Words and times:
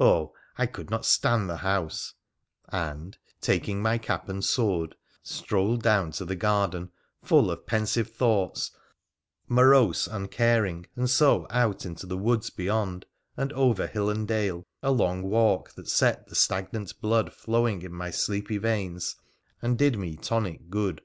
Oh! 0.00 0.32
I 0.58 0.66
could 0.66 0.90
not 0.90 1.06
stand 1.06 1.48
the 1.48 1.58
house, 1.58 2.14
and, 2.70 3.16
taking 3.40 3.80
my 3.80 3.98
cap 3.98 4.28
and 4.28 4.44
sword, 4.44 4.96
strolled 5.22 5.80
down 5.80 6.10
the 6.10 6.34
garden, 6.34 6.90
full 7.22 7.52
of 7.52 7.66
pensive 7.66 8.10
thoughts, 8.10 8.72
morose, 9.46 10.08
uncaring, 10.08 10.86
and 10.96 11.08
so 11.08 11.46
out 11.50 11.86
into 11.86 12.04
the 12.04 12.18
woods 12.18 12.50
beyond, 12.50 13.06
and 13.36 13.52
over 13.52 13.86
hill 13.86 14.10
and 14.10 14.26
dale, 14.26 14.64
a 14.82 14.90
long 14.90 15.22
walk 15.22 15.74
that 15.76 15.88
set 15.88 16.26
the 16.26 16.34
stagnant 16.34 17.00
blood 17.00 17.32
flowing 17.32 17.82
in 17.82 17.92
my 17.92 18.10
sleepy 18.10 18.58
veins, 18.58 19.14
and 19.62 19.78
did 19.78 19.96
me 19.96 20.16
tonic 20.16 20.68
good. 20.68 21.00